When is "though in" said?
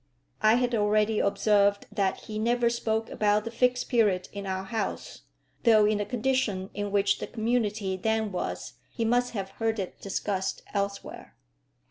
5.63-5.99